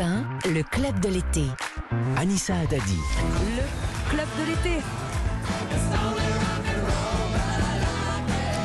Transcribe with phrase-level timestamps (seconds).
[0.00, 1.44] 1, le club de l'été.
[2.16, 2.98] Anissa Haddadi.
[3.56, 4.82] Le club de l'été.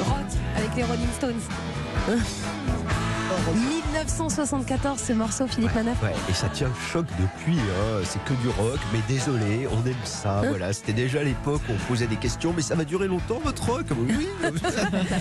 [0.06, 1.42] Rock avec les Rolling Stones.
[3.48, 6.02] 1974, ce morceau, Philippe Manœuvre.
[6.04, 7.58] Ouais, et ça tient le choc depuis.
[7.58, 8.02] hein.
[8.04, 10.42] C'est que du rock, mais désolé, on aime ça.
[10.48, 13.66] Voilà, c'était déjà l'époque où on posait des questions, mais ça va durer longtemps votre
[13.70, 13.86] rock?
[13.98, 14.28] Oui.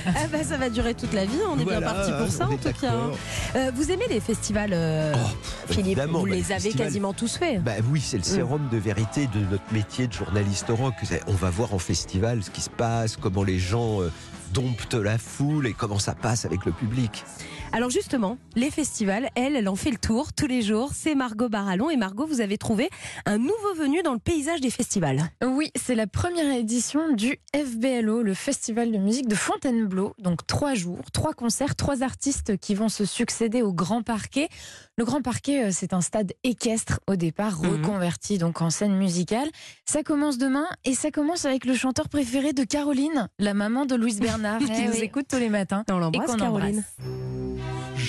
[0.07, 2.57] Ah bah ça va durer toute la vie, on est bien parti pour ça en
[2.57, 2.93] tout cas.
[2.93, 3.11] hein.
[3.57, 5.99] Euh, vous aimez les festivals, euh, Oh, Philippe?
[6.01, 6.87] Vous bah, les les avez festivals.
[6.87, 7.63] quasiment tous faits.
[7.63, 10.95] Bah oui, c'est le sérum de vérité de notre métier de journaliste rock.
[11.27, 14.11] On va voir en festival ce qui se passe, comment les gens euh,
[14.53, 17.25] domptent la foule et comment ça passe avec le public.
[17.73, 20.93] Alors justement, les festivals, elle, elle en fait le tour tous les jours.
[20.95, 21.91] C'est Margot Barallon.
[21.91, 22.89] Et Margot, vous avez trouvé
[23.27, 25.31] un nouveau venu dans le paysage des festivals.
[25.45, 30.15] Oui, c'est la première édition du FBLO, le Festival de musique de Fontainebleau.
[30.21, 34.49] Donc trois jours, trois concerts, trois artistes qui vont se succéder au Grand Parquet.
[34.97, 37.69] Le Grand Parquet, euh, c'est un stade équestre au départ, Mhm.
[37.83, 39.49] reconverti donc en scène musicale.
[39.85, 43.95] Ça commence demain et ça commence avec le chanteur préféré de Caroline, la maman de
[43.97, 45.01] Louise Bernard, qui Eh nous oui.
[45.03, 45.85] écoute tous les matins.
[45.91, 46.83] On l'embrasse, Caroline.
[46.99, 47.38] embrasse.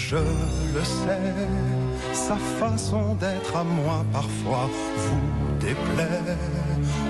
[0.09, 1.35] Je le sais,
[2.13, 6.35] sa façon d'être à moi parfois vous déplaît.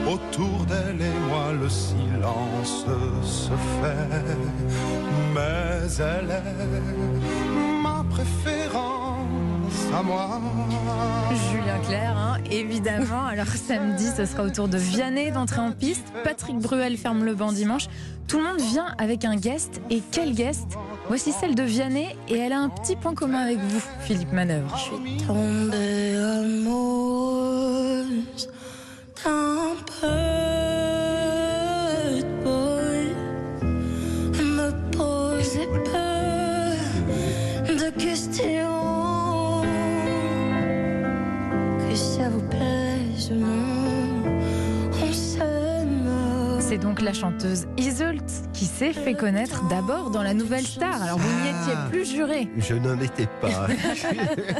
[0.06, 2.86] Autour d'elle et moi, le silence
[3.24, 4.26] se fait.
[5.34, 8.59] Mais elle est ma préférence
[9.94, 10.42] à moi.
[11.52, 13.26] Julien Clerc, hein, évidemment.
[13.26, 16.12] Alors samedi, ce sera au tour de Vianney d'entrer en piste.
[16.24, 17.88] Patrick Bruel ferme le banc dimanche.
[18.28, 19.82] Tout le monde vient avec un guest.
[19.90, 20.68] Et quel guest?
[21.08, 24.78] Voici celle de Vianney et elle a un petit point commun avec vous, Philippe Manœuvre.
[25.26, 28.08] tombée amoureuse
[29.24, 30.39] d'un bad
[46.60, 51.02] C'est donc la chanteuse Iseult qui s'est fait connaître d'abord dans la Nouvelle Star.
[51.02, 53.68] Alors vous n'y étiez plus juré, Je n'en étais pas.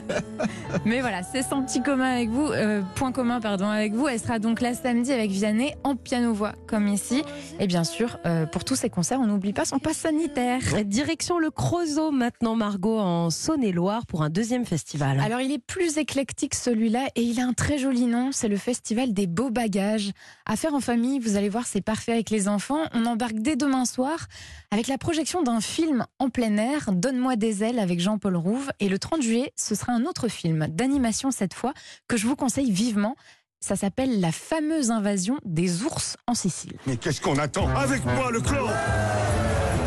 [0.86, 4.08] mais voilà, c'est son petit commun avec vous, euh, point commun pardon avec vous.
[4.08, 7.24] Elle sera donc là samedi avec Vianney en piano-voix comme ici.
[7.60, 10.62] Et bien sûr, euh, pour tous ces concerts, on n'oublie pas son pass sanitaire.
[10.86, 15.20] Direction le Creusot maintenant, Margot, en Saône-et-Loire pour un deuxième festival.
[15.20, 18.56] Alors il est plus éclectique celui-là et il a un très joli nom, c'est le
[18.56, 20.12] Festival des beaux bagages.
[20.46, 22.86] À faire en famille, vous allez voir, c'est parfait avec les enfants.
[22.94, 24.28] On embarque dès demain soir
[24.72, 28.70] avec la projection d'un film en plein air, Donne-moi des ailes avec Jean-Paul Rouve.
[28.80, 31.74] Et le 30 juillet, ce sera un autre film d'animation cette fois
[32.08, 33.16] que je vous conseille vivement.
[33.62, 36.78] Ça s'appelle La fameuse invasion des ours en Sicile.
[36.88, 38.68] Mais qu'est-ce qu'on attend Avec moi, le clan?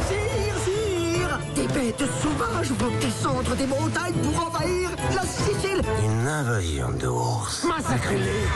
[0.08, 6.90] Sire, sire Des bêtes sauvages vont descendre des montagnes pour envahir la Sicile Une invasion
[6.92, 7.64] d'ours.
[7.64, 8.46] Massacrez-les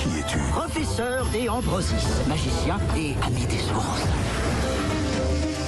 [0.00, 4.00] Qui es-tu Professeur des Ambrosis, magicien et ami des ours.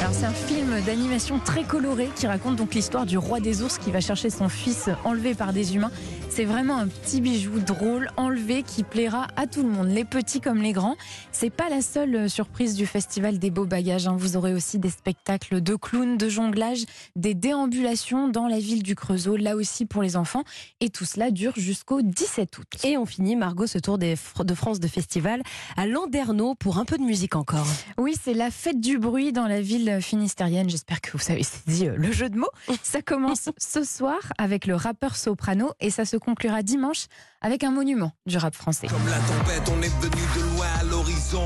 [0.01, 3.77] Alors c'est un film d'animation très coloré qui raconte donc l'histoire du roi des ours
[3.77, 5.91] qui va chercher son fils enlevé par des humains.
[6.35, 10.41] C'est vraiment un petit bijou drôle, enlevé, qui plaira à tout le monde, les petits
[10.41, 10.97] comme les grands.
[11.31, 14.07] C'est pas la seule euh, surprise du festival des beaux bagages.
[14.09, 14.17] hein.
[14.19, 18.95] Vous aurez aussi des spectacles de clowns, de jonglage, des déambulations dans la ville du
[18.95, 20.43] Creusot, là aussi pour les enfants.
[20.81, 22.67] Et tout cela dure jusqu'au 17 août.
[22.83, 25.43] Et on finit, Margot, ce tour des de France de festival
[25.77, 27.67] à Landerneau pour un peu de musique encore.
[27.99, 30.71] Oui, c'est la fête du bruit dans la ville finistérienne.
[30.71, 32.51] J'espère que vous savez saisi euh, le jeu de mots.
[32.83, 37.07] Ça commence ce soir avec le rappeur soprano et ça se conclura dimanche
[37.41, 38.87] avec un monument du rap français.
[38.87, 41.45] Comme la tempête, on est venu de loin à l'horizon.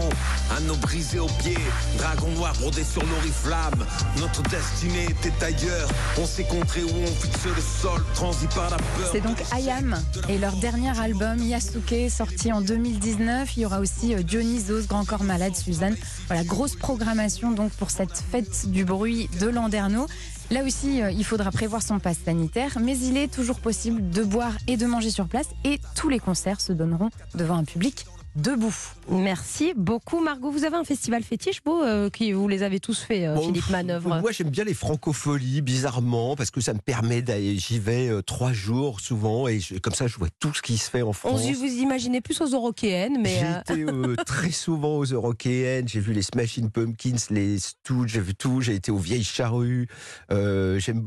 [0.57, 1.57] Un eau brisé aux pieds,
[1.99, 3.87] dragon noir brodé sur l'oriflamme.
[4.19, 5.89] Notre destinée était ailleurs.
[6.19, 9.09] On s'est contré où on fixe le sol, transi par la peur.
[9.11, 9.97] C'est donc Ayam
[10.29, 13.57] et leur dernier album Yasuke sorti en 2019.
[13.57, 15.97] Il y aura aussi euh, Dionysos, Grand Corps Malade, Suzanne.
[16.27, 20.07] Voilà, grosse programmation donc pour cette fête du bruit de Landerneau.
[20.51, 24.23] Là aussi, euh, il faudra prévoir son passe sanitaire, mais il est toujours possible de
[24.23, 28.07] boire et de manger sur place et tous les concerts se donneront devant un public
[28.37, 28.75] debout.
[29.11, 30.51] Merci beaucoup, Margot.
[30.51, 33.47] Vous avez un festival fétiche, vous, euh, qui vous les avez tous fait, euh, Bon,
[33.47, 37.57] Philippe Manœuvre Moi, j'aime bien les francopholies, bizarrement, parce que ça me permet d'aller.
[37.59, 40.77] J'y vais euh, trois jours souvent, et je- comme ça, je vois tout ce qui
[40.79, 41.43] se fait en On France.
[41.43, 43.41] se- vous imaginez plus aux Eurokéennes, mais.
[43.67, 43.87] J'ai été
[44.27, 48.75] très souvent aux Eurokéennes, j'ai vu les Smashing Pumpkins, les Stooges, j'ai vu tout, j'ai
[48.75, 49.89] été aux Vieilles Charrues.
[50.31, 51.07] J'aime-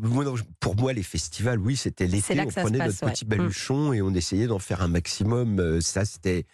[0.59, 3.35] pour moi, les festivals, oui, c'était l'été, on prenait passe, notre petit ouais.
[3.35, 3.39] Mm.
[3.39, 5.79] baluchon et on essayait d'en faire un maximum.
[5.81, 6.45] Ça, c'était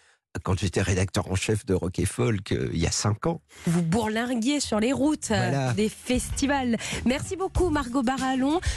[0.42, 3.40] quand j'étais rédacteur en chef de Rock et Folk euh, il y a cinq ans.
[3.66, 5.72] vous bourlinguiez sur les routes euh, Voilà.
[5.72, 6.76] des festivals.
[7.04, 8.60] Merci beaucoup, Margot Barallon.